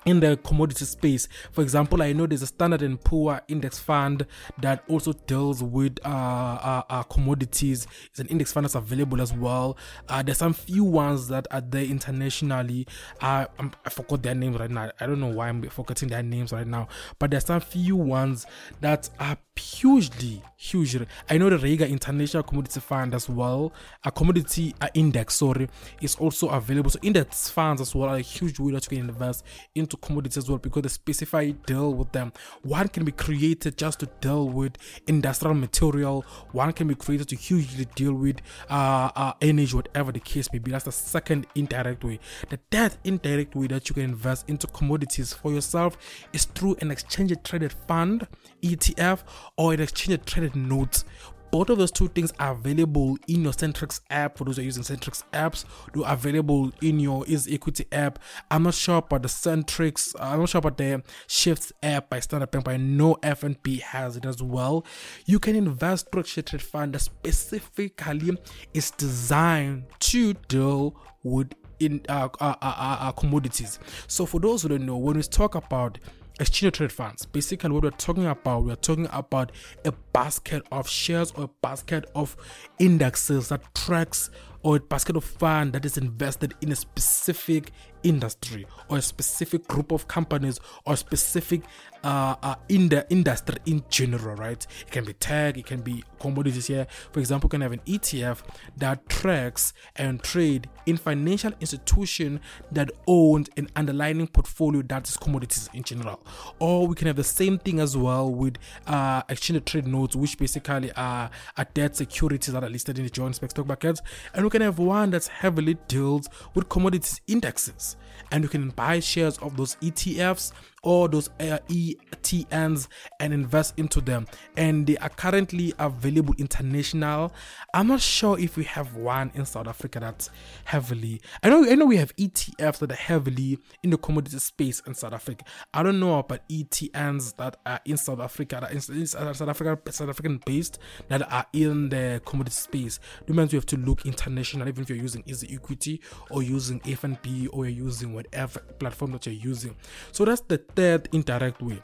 In 0.05 0.19
the 0.19 0.37
commodity 0.37 0.85
space. 0.85 1.27
For 1.51 1.61
example, 1.61 2.01
I 2.01 2.11
know 2.13 2.27
there's 2.27 2.41
a 2.41 2.47
Standard 2.47 2.81
and 2.81 3.01
Poor 3.01 3.41
index 3.47 3.79
fund 3.79 4.25
that 4.59 4.83
also 4.89 5.13
deals 5.13 5.63
with 5.63 5.97
uh, 6.05 6.09
uh, 6.09 6.83
uh, 6.89 7.03
commodities. 7.03 7.87
It's 8.09 8.19
an 8.19 8.27
index 8.27 8.51
fund 8.51 8.65
that's 8.65 8.75
available 8.75 9.21
as 9.21 9.31
well. 9.33 9.77
Uh, 10.09 10.21
there's 10.21 10.39
some 10.39 10.53
few 10.53 10.83
ones 10.83 11.27
that 11.29 11.47
are 11.51 11.61
there 11.61 11.85
internationally. 11.85 12.85
I 13.21 13.47
forgot 13.89 14.23
their 14.23 14.35
names 14.35 14.59
right 14.59 14.69
now. 14.69 14.91
I 14.99 15.05
don't 15.05 15.19
know 15.19 15.27
why 15.27 15.49
I'm 15.49 15.61
forgetting 15.69 16.09
their 16.09 16.23
names 16.23 16.51
right 16.51 16.67
now, 16.67 16.87
but 17.19 17.31
there's 17.31 17.45
some 17.45 17.61
few 17.61 17.95
ones 17.95 18.45
that 18.81 19.09
are 19.19 19.37
hugely, 19.55 20.41
hugely. 20.57 21.05
I 21.29 21.37
know 21.37 21.49
the 21.49 21.57
Rogers 21.57 21.89
International 21.89 22.43
Commodity 22.43 22.79
Fund 22.79 23.13
as 23.13 23.29
well, 23.29 23.71
a 24.03 24.11
commodity 24.11 24.75
index, 24.93 25.35
sorry, 25.35 25.69
is 26.01 26.15
also 26.15 26.49
available. 26.49 26.89
So 26.89 26.99
index 27.01 27.49
funds 27.49 27.81
as 27.81 27.93
well 27.95 28.09
are 28.09 28.17
a 28.17 28.21
huge 28.21 28.59
way 28.59 28.71
that 28.73 28.83
you 28.91 28.97
can 28.97 29.09
invest 29.09 29.45
into 29.75 29.92
commodities 29.97 30.37
as 30.37 30.49
well 30.49 30.57
because 30.57 30.83
they 30.83 30.89
specify 30.89 31.51
deal 31.65 31.93
with 31.93 32.11
them. 32.11 32.31
One 32.61 32.87
can 32.87 33.03
be 33.05 33.11
created 33.11 33.77
just 33.77 33.99
to 33.99 34.07
deal 34.21 34.49
with 34.49 34.77
industrial 35.07 35.55
material. 35.55 36.25
One 36.51 36.73
can 36.73 36.87
be 36.87 36.95
created 36.95 37.29
to 37.29 37.35
hugely 37.35 37.85
deal 37.95 38.13
with 38.13 38.37
uh, 38.69 39.09
uh, 39.15 39.33
energy, 39.41 39.75
whatever 39.75 40.11
the 40.11 40.19
case 40.19 40.51
may 40.51 40.59
be. 40.59 40.71
That's 40.71 40.85
the 40.85 40.91
second 40.91 41.47
indirect 41.55 42.03
way. 42.03 42.19
The 42.49 42.59
third 42.71 42.97
indirect 43.03 43.55
way 43.55 43.67
that 43.67 43.89
you 43.89 43.95
can 43.95 44.03
invest 44.03 44.49
into 44.49 44.67
commodities 44.67 45.33
for 45.33 45.51
yourself 45.51 45.97
is 46.33 46.45
through 46.45 46.77
an 46.81 46.91
exchange 46.91 47.33
traded 47.43 47.73
fund, 47.87 48.27
ETF, 48.61 49.23
or 49.57 49.73
an 49.73 49.81
exchange 49.81 50.25
traded 50.25 50.55
notes 50.55 51.05
both 51.53 51.69
of 51.69 51.77
those 51.77 51.91
two 51.91 52.07
things 52.07 52.33
are 52.39 52.53
available 52.53 53.15
in 53.27 53.43
your 53.43 53.53
Satrix 53.53 54.01
app. 54.09 54.39
For 54.39 54.43
those 54.43 54.55
who 54.55 54.63
are 54.63 54.65
using 54.65 54.81
Satrix 54.81 55.21
apps, 55.33 55.65
they're 55.93 56.11
available 56.11 56.71
in 56.81 56.99
your 56.99 57.25
Easy 57.27 57.53
Equity 57.53 57.85
app. 57.91 58.17
I'm 58.49 58.63
not 58.63 58.73
sure 58.73 58.97
about 58.97 59.21
the 59.21 59.27
Satrix. 59.27 60.15
I'm 60.19 60.39
not 60.39 60.49
sure 60.49 60.57
about 60.57 60.79
the 60.79 61.03
Shyfts 61.27 61.71
app 61.83 62.09
by 62.09 62.21
Standard 62.21 62.49
Bank, 62.49 62.65
but 62.65 62.71
I 62.71 62.77
know 62.77 63.17
FNB 63.21 63.81
has 63.81 64.17
it 64.17 64.25
as 64.25 64.41
well. 64.41 64.83
You 65.27 65.37
can 65.37 65.55
invest 65.55 66.11
through 66.11 66.23
a 66.23 66.25
shifted 66.25 66.59
fund 66.59 66.95
that 66.95 67.01
specifically 67.01 68.35
is 68.73 68.89
designed 68.89 69.83
to 69.99 70.33
deal 70.33 70.99
with 71.21 71.53
in 71.79 72.01
uh, 72.09 72.29
uh, 72.39 72.55
uh, 72.63 72.97
uh, 72.99 73.11
commodities. 73.11 73.77
So 74.07 74.25
for 74.25 74.39
those 74.39 74.63
who 74.63 74.69
don't 74.69 74.87
know, 74.87 74.97
when 74.97 75.17
we 75.17 75.21
talk 75.21 75.53
about 75.53 75.99
exchange 76.39 76.77
trade 76.77 76.91
funds. 76.91 77.25
Basically, 77.25 77.69
what 77.69 77.83
we're 77.83 77.91
talking 77.91 78.25
about, 78.25 78.63
we're 78.63 78.75
talking 78.75 79.07
about 79.11 79.51
a 79.85 79.91
basket 80.13 80.63
of 80.71 80.87
shares 80.87 81.31
or 81.31 81.45
a 81.45 81.49
basket 81.61 82.09
of 82.15 82.35
indexes 82.79 83.49
that 83.49 83.73
tracks 83.75 84.29
or 84.63 84.77
a 84.77 84.79
basket 84.79 85.15
of 85.15 85.23
fund 85.23 85.73
that 85.73 85.85
is 85.85 85.97
invested 85.97 86.53
in 86.61 86.71
a 86.71 86.75
specific 86.75 87.71
industry 88.03 88.65
or 88.89 88.97
a 88.97 89.01
specific 89.01 89.67
group 89.67 89.91
of 89.91 90.07
companies 90.07 90.59
or 90.85 90.95
specific 90.95 91.61
uh, 92.03 92.35
uh, 92.43 92.55
in 92.67 92.89
the 92.89 93.05
industry 93.09 93.55
in 93.65 93.81
general, 93.89 94.35
right? 94.35 94.67
It 94.81 94.91
can 94.91 95.05
be 95.05 95.13
tech, 95.13 95.57
it 95.57 95.65
can 95.65 95.81
be 95.81 96.03
commodities 96.19 96.67
here. 96.67 96.85
For 97.13 97.19
example, 97.19 97.47
you 97.47 97.51
can 97.51 97.61
have 97.61 97.71
an 97.71 97.79
ETF 97.85 98.41
that 98.77 99.07
tracks 99.07 99.73
and 99.95 100.21
trade 100.21 100.69
in 100.85 100.97
financial 100.97 101.53
institution 101.61 102.41
that 102.71 102.91
owns 103.07 103.49
an 103.55 103.69
underlying 103.77 104.27
portfolio 104.27 104.81
that 104.83 105.07
is 105.07 105.15
commodities 105.15 105.69
in 105.73 105.83
general. 105.83 106.19
Or 106.59 106.87
we 106.87 106.95
can 106.95 107.07
have 107.07 107.15
the 107.15 107.23
same 107.23 107.57
thing 107.57 107.79
as 107.79 107.95
well 107.95 108.29
with 108.29 108.57
uh, 108.85 109.23
exchange 109.29 109.63
trade 109.65 109.87
notes, 109.87 110.15
which 110.15 110.37
basically 110.37 110.91
are, 110.93 111.29
are 111.57 111.67
debt 111.73 111.95
securities 111.95 112.53
that 112.53 112.63
are 112.63 112.69
listed 112.69 112.97
in 112.97 113.05
the 113.05 113.09
joint 113.09 113.35
stock 113.35 113.65
markets. 113.65 114.01
And 114.33 114.43
we 114.43 114.49
can 114.53 114.61
have 114.61 114.77
one 114.77 115.09
that's 115.09 115.27
heavily 115.27 115.73
deals 115.87 116.29
with 116.53 116.69
commodities 116.69 117.19
indexes. 117.27 117.97
And 118.31 118.43
you 118.43 118.49
can 118.49 118.69
buy 118.69 118.99
shares 118.99 119.37
of 119.39 119.57
those 119.57 119.75
ETFs 119.77 120.51
or 120.83 121.07
those 121.07 121.29
uh, 121.39 121.57
ETNs 121.69 122.87
and 123.19 123.33
invest 123.33 123.73
into 123.77 124.01
them. 124.01 124.27
And 124.57 124.85
they 124.85 124.97
are 124.97 125.09
currently 125.09 125.73
available 125.79 126.35
international. 126.37 127.33
I'm 127.73 127.87
not 127.87 128.01
sure 128.01 128.37
if 128.39 128.57
we 128.57 128.65
have 128.65 128.95
one 128.95 129.31
in 129.33 129.45
South 129.45 129.67
Africa 129.67 129.99
that's 129.99 130.29
heavily. 130.65 131.21
I 131.41 131.49
know 131.49 131.65
I 131.69 131.75
know 131.75 131.85
we 131.85 131.97
have 131.97 132.15
ETFs 132.17 132.79
that 132.79 132.91
are 132.91 132.95
heavily 132.95 133.57
in 133.81 133.89
the 133.89 133.97
commodity 133.97 134.39
space 134.39 134.81
in 134.85 134.93
South 134.93 135.13
Africa. 135.13 135.45
I 135.73 135.83
don't 135.83 135.99
know 135.99 136.19
about 136.19 136.47
ETNs 136.49 137.35
that 137.37 137.57
are 137.65 137.79
in 137.85 137.97
South 137.97 138.19
Africa, 138.19 138.59
that 138.61 138.71
in, 138.71 138.95
in 138.95 139.07
South 139.07 139.41
Africa, 139.41 139.79
South 139.91 140.09
African 140.09 140.41
based 140.45 140.79
that 141.07 141.31
are 141.31 141.45
in 141.53 141.89
the 141.89 142.21
commodity 142.25 142.55
space. 142.55 142.99
It 143.25 143.33
means 143.33 143.53
you 143.53 143.57
have 143.57 143.65
to 143.67 143.77
look 143.77 144.05
international, 144.05 144.67
even 144.67 144.83
if 144.83 144.89
you're 144.89 144.97
using 144.97 145.23
Easy 145.25 145.53
Equity 145.53 146.01
or 146.29 146.43
using 146.43 146.79
FNB 146.81 147.47
or 147.53 147.65
you're 147.67 147.85
using 147.85 148.13
whatever 148.13 148.59
platform 148.79 149.11
that 149.13 149.25
you're 149.25 149.35
using. 149.35 149.75
So 150.11 150.25
that's 150.25 150.41
the 150.41 150.57
third 150.75 151.09
indirect 151.11 151.61
way 151.61 151.79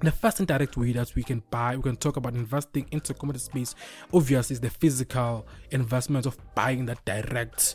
the 0.00 0.12
first 0.12 0.38
indirect 0.38 0.76
way 0.76 0.92
that 0.92 1.12
we 1.16 1.22
can 1.22 1.42
buy, 1.50 1.74
we 1.74 1.82
can 1.82 1.96
talk 1.96 2.16
about 2.16 2.34
investing 2.34 2.86
into 2.92 3.12
commodity 3.14 3.44
space, 3.44 3.74
obviously, 4.14 4.54
is 4.54 4.60
the 4.60 4.70
physical 4.70 5.46
investment 5.72 6.24
of 6.24 6.38
buying 6.54 6.86
that 6.86 7.04
direct 7.04 7.74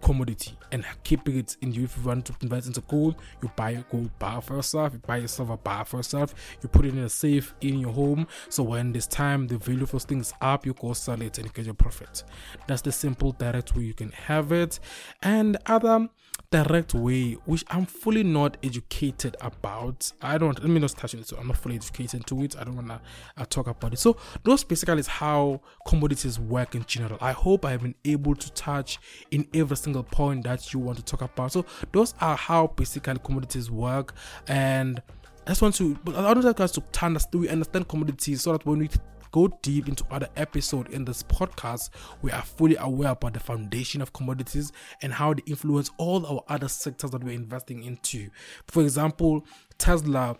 commodity 0.00 0.56
and 0.72 0.84
keeping 1.02 1.38
it 1.38 1.56
in 1.60 1.72
you. 1.72 1.84
If 1.84 1.96
you 1.96 2.04
want 2.04 2.26
to 2.26 2.34
invest 2.42 2.68
into 2.68 2.80
gold, 2.82 3.16
you 3.42 3.50
buy 3.56 3.70
a 3.70 3.82
gold 3.90 4.16
bar 4.18 4.40
for 4.40 4.56
yourself, 4.56 4.92
you 4.92 5.00
buy 5.00 5.16
yourself 5.16 5.48
a 5.48 5.50
silver 5.50 5.56
bar 5.56 5.84
for 5.84 5.96
yourself, 5.98 6.34
you 6.62 6.68
put 6.68 6.86
it 6.86 6.94
in 6.94 7.00
a 7.00 7.08
safe 7.08 7.54
in 7.60 7.78
your 7.78 7.92
home. 7.92 8.26
So 8.48 8.62
when 8.62 8.92
this 8.92 9.06
time 9.06 9.46
the 9.46 9.58
value 9.58 9.82
of 9.82 9.90
those 9.90 10.04
things 10.04 10.32
up, 10.40 10.64
you 10.64 10.74
go 10.74 10.92
sell 10.92 11.20
it 11.20 11.38
and 11.38 11.46
you 11.46 11.52
get 11.52 11.64
your 11.64 11.74
profit. 11.74 12.24
That's 12.66 12.82
the 12.82 12.92
simple 12.92 13.32
direct 13.32 13.76
way 13.76 13.84
you 13.84 13.94
can 13.94 14.12
have 14.12 14.52
it. 14.52 14.78
And 15.22 15.56
other 15.66 16.08
direct 16.50 16.94
way, 16.94 17.32
which 17.44 17.64
I'm 17.68 17.84
fully 17.84 18.22
not 18.22 18.56
educated 18.62 19.36
about. 19.40 20.10
I 20.22 20.38
don't 20.38 20.58
let 20.58 20.70
me 20.70 20.80
not 20.80 20.90
touch 20.90 21.14
it. 21.14 21.26
So 21.26 21.36
I'm 21.36 21.48
not 21.48 21.58
fully 21.58 21.76
educated 21.76 22.26
to 22.26 22.42
it. 22.42 22.56
I 22.58 22.64
don't 22.64 22.76
wanna 22.76 23.00
uh, 23.36 23.44
talk 23.44 23.66
about 23.66 23.92
it. 23.92 23.98
So 23.98 24.16
those 24.44 24.64
basically 24.64 25.00
is 25.00 25.06
how 25.06 25.60
commodities 25.86 26.38
work 26.38 26.74
in 26.74 26.84
general. 26.86 27.18
I 27.20 27.32
hope 27.32 27.64
I 27.64 27.72
have 27.72 27.82
been 27.82 27.94
able 28.04 28.34
to 28.34 28.52
touch 28.52 28.98
in 29.30 29.46
every 29.54 29.76
single 29.76 30.02
point 30.02 30.44
that 30.44 30.72
you 30.72 30.80
want 30.80 30.98
to 30.98 31.04
talk 31.04 31.22
about. 31.22 31.52
So 31.52 31.66
those 31.92 32.14
are 32.20 32.36
how 32.36 32.68
basically 32.68 33.18
commodities 33.22 33.70
work 33.70 34.14
and 34.46 35.02
I 35.46 35.52
just 35.52 35.62
want 35.62 35.74
to, 35.76 35.96
but 36.04 36.14
I 36.14 36.34
don't 36.34 36.44
want 36.44 36.56
guys 36.56 36.72
to 36.72 36.82
understand, 37.02 37.40
we 37.40 37.48
understand 37.48 37.88
commodities 37.88 38.42
so 38.42 38.52
that 38.52 38.66
when 38.66 38.80
we 38.80 38.90
go 39.32 39.48
deep 39.62 39.88
into 39.88 40.04
other 40.10 40.28
episodes 40.36 40.92
in 40.92 41.04
this 41.04 41.22
podcast, 41.22 41.90
we 42.22 42.30
are 42.30 42.42
fully 42.42 42.76
aware 42.76 43.10
about 43.10 43.34
the 43.34 43.40
foundation 43.40 44.00
of 44.00 44.12
commodities 44.12 44.72
and 45.02 45.12
how 45.12 45.34
they 45.34 45.42
influence 45.46 45.90
all 45.98 46.26
our 46.26 46.42
other 46.48 46.68
sectors 46.68 47.10
that 47.10 47.24
we're 47.24 47.34
investing 47.34 47.84
into. 47.84 48.28
For 48.66 48.82
example, 48.82 49.44
Tesla 49.78 50.36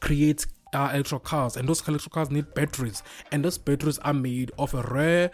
creates 0.00 0.46
uh, 0.72 0.90
electric 0.92 1.22
cars, 1.22 1.56
and 1.56 1.68
those 1.68 1.86
electric 1.86 2.12
cars 2.12 2.30
need 2.30 2.52
batteries, 2.54 3.02
and 3.32 3.44
those 3.44 3.58
batteries 3.58 3.98
are 3.98 4.14
made 4.14 4.50
of 4.58 4.74
a 4.74 4.82
rare 4.82 5.30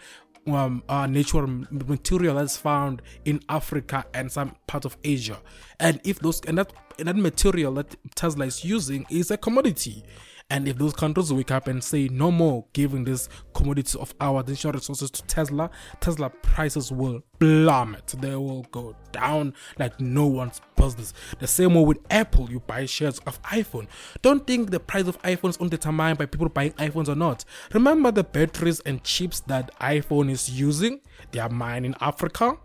um, 0.47 0.83
uh, 0.89 1.05
natural 1.07 1.47
material 1.69 2.35
that's 2.35 2.57
found 2.57 3.01
in 3.25 3.39
Africa 3.49 4.05
and 4.13 4.31
some 4.31 4.55
part 4.67 4.85
of 4.85 4.97
Asia. 5.03 5.39
And 5.79 6.01
if 6.03 6.19
those 6.19 6.41
and 6.41 6.57
that 6.57 6.73
and 6.99 7.07
that 7.07 7.15
material 7.15 7.73
that 7.75 7.95
Tesla 8.15 8.45
is 8.45 8.63
using 8.63 9.05
is 9.09 9.31
a 9.31 9.37
commodity, 9.37 10.03
and 10.51 10.67
if 10.67 10.77
those 10.77 10.91
countries 10.91 11.31
wake 11.31 11.49
up 11.49 11.67
and 11.69 11.81
say 11.81 12.09
no 12.09 12.29
more 12.29 12.65
giving 12.73 13.05
this 13.05 13.29
commodity 13.53 13.97
of 13.97 14.13
our 14.19 14.43
natural 14.43 14.73
resources 14.73 15.09
to 15.09 15.23
Tesla, 15.23 15.71
Tesla 16.01 16.29
prices 16.29 16.91
will 16.91 17.21
plummet. 17.39 18.13
They 18.19 18.35
will 18.35 18.63
go 18.63 18.93
down 19.13 19.53
like 19.79 19.97
no 20.01 20.27
one's 20.27 20.59
business. 20.75 21.13
The 21.39 21.47
same 21.47 21.73
way 21.73 21.85
with 21.85 21.99
Apple, 22.09 22.51
you 22.51 22.59
buy 22.59 22.85
shares 22.85 23.19
of 23.19 23.41
iPhone. 23.43 23.87
Don't 24.21 24.45
think 24.45 24.71
the 24.71 24.81
price 24.81 25.07
of 25.07 25.21
iPhones 25.21 25.61
is 25.63 25.69
determined 25.69 26.17
by 26.17 26.25
people 26.25 26.49
buying 26.49 26.73
iPhones 26.73 27.07
or 27.07 27.15
not. 27.15 27.45
Remember 27.73 28.11
the 28.11 28.25
batteries 28.25 28.81
and 28.81 29.01
chips 29.05 29.39
that 29.41 29.71
iPhone 29.79 30.29
is 30.29 30.49
using? 30.49 30.99
They 31.31 31.39
are 31.39 31.47
mined 31.47 31.85
in 31.85 31.95
Africa. 32.01 32.57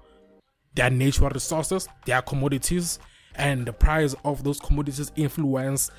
They 0.74 0.82
are 0.82 0.90
natural 0.90 1.30
resources. 1.30 1.86
They 2.04 2.12
are 2.14 2.22
commodities. 2.22 2.98
And 3.36 3.64
the 3.64 3.72
price 3.72 4.16
of 4.24 4.42
those 4.42 4.58
commodities 4.58 5.12
influence 5.14 5.92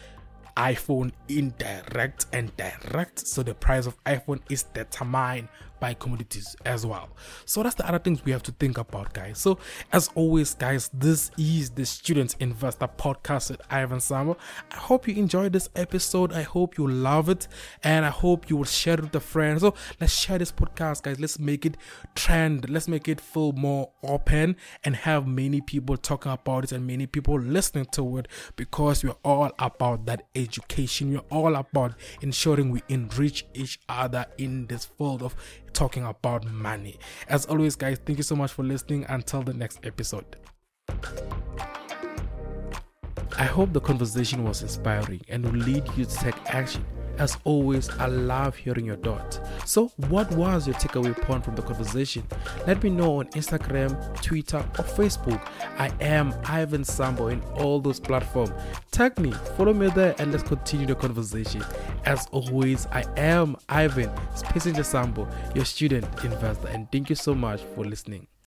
iPhone 0.58 1.12
indirect 1.30 2.26
and 2.34 2.56
direct. 2.58 3.20
So 3.28 3.43
the 3.43 3.54
price 3.54 3.86
of 3.86 4.04
iPhone 4.06 4.41
is 4.50 4.63
determined 4.63 5.48
by 5.80 5.94
commodities 5.94 6.56
as 6.66 6.86
well. 6.86 7.10
So 7.46 7.63
that's 7.63 7.76
the 7.76 7.88
other 7.88 8.00
things 8.00 8.24
we 8.24 8.32
have 8.32 8.44
to 8.44 8.52
think 8.52 8.78
about, 8.78 9.13
guys. 9.13 9.40
So 9.40 9.60
as 9.92 10.10
always, 10.16 10.54
guys, 10.54 10.90
this 10.94 11.32
is 11.38 11.70
the 11.72 11.86
Student 11.86 12.36
Investor 12.40 12.88
Podcast 12.88 13.52
with 13.52 13.62
Ivan 13.70 14.00
Sambo. 14.00 14.38
I 14.72 14.78
hope 14.78 15.08
you 15.08 15.16
enjoyed 15.16 15.54
this 15.54 15.70
episode. 15.76 16.34
I 16.34 16.44
hope 16.44 16.78
you 16.78 16.88
love 16.88 17.30
it, 17.30 17.48
and 17.84 18.06
I 18.06 18.10
hope 18.10 18.50
you 18.50 18.58
will 18.58 18.66
share 18.66 18.96
it 18.96 19.02
with 19.02 19.16
a 19.16 19.20
friend. 19.20 19.60
So 19.60 19.74
let's 20.00 20.13
share 20.13 20.38
this 20.38 20.52
podcast, 20.52 21.04
guys. 21.04 21.20
Let's 21.20 21.40
make 21.40 21.66
it 21.66 21.78
trend. 22.16 22.70
Let's 22.70 22.88
make 22.88 23.08
it 23.08 23.22
feel 23.22 23.52
more 23.54 23.92
open 24.04 24.56
and 24.84 24.96
have 24.96 25.28
many 25.28 25.62
people 25.62 25.98
talking 25.98 26.32
about 26.32 26.66
it 26.66 26.72
and 26.72 26.86
many 26.86 27.08
people 27.08 27.40
listening 27.40 27.86
to 27.92 28.18
it 28.18 28.28
because 28.56 29.04
we're 29.04 29.16
all 29.24 29.52
about 29.60 30.06
that 30.06 30.24
education. 30.36 31.13
We're 31.13 31.20
all 31.30 31.56
about 31.56 31.94
ensuring 32.22 32.72
we 32.72 32.82
enrich 32.90 33.46
each 33.54 33.80
other 33.90 34.26
in 34.38 34.68
this 34.68 34.86
field 34.86 35.22
of 35.24 35.36
talking 35.78 36.04
about 36.06 36.44
money. 36.52 36.98
As 37.30 37.46
always, 37.46 37.76
guys, 37.76 38.00
thank 38.04 38.18
you 38.18 38.24
so 38.24 38.36
much 38.36 38.52
for 38.52 38.63
listening. 38.63 39.06
Until 39.10 39.44
the 39.44 39.54
next 39.54 39.80
episode. 39.84 40.38
I 43.38 43.46
hope 43.46 43.72
the 43.74 43.80
conversation 43.80 44.44
was 44.44 44.63
inspiring 44.63 45.22
and 45.30 45.46
will 45.46 45.60
lead 45.60 45.84
you 45.96 46.06
to 46.06 46.16
take 46.16 46.36
action 46.48 46.84
as 47.19 47.38
always, 47.43 47.89
I 47.97 48.08
love 48.08 48.56
hearing 48.56 48.86
your 48.86 48.97
thoughts. 48.97 49.39
So, 49.65 49.91
what 50.10 50.32
was 50.32 50.67
your 50.67 50.75
takeaway 50.75 51.19
point 51.21 51.43
from 51.43 51.56
the 51.56 51.62
conversation? 51.62 52.23
Let 52.65 52.84
me 52.84 52.89
know 52.89 53.19
on 53.19 53.27
Instagram, 53.30 54.21
Twitter, 54.21 54.58
or 54.58 54.86
Facebook. 54.86 55.41
I 55.77 55.91
am 56.01 56.34
Ivan 56.45 56.84
Sambo 56.84 57.27
in 57.27 57.41
all 57.56 57.80
those 57.80 57.99
platforms. 57.99 58.51
Tag 58.91 59.17
me, 59.19 59.32
follow 59.56 59.73
me 59.73 59.89
there, 59.89 60.15
and 60.19 60.32
let's 60.32 60.43
continue 60.43 60.86
the 60.88 60.95
conversation. 60.95 61.63
As 62.06 62.27
always, 62.32 62.86
I 62.88 63.03
am 63.17 63.58
Ivan 63.69 64.12
Space 64.36 64.88
Sambo, 64.88 65.27
your 65.56 65.65
student 65.65 66.06
investor, 66.23 66.67
and 66.67 66.91
thank 66.91 67.10
you 67.10 67.15
so 67.15 67.34
much 67.34 67.62
for 67.75 67.84
listening. 67.84 68.27